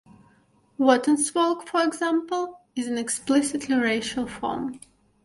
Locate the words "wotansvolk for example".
0.79-2.59